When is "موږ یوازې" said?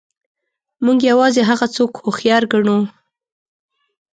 0.85-1.41